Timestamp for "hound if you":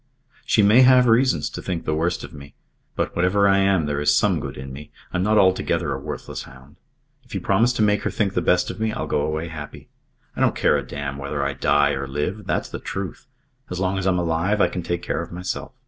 6.41-7.39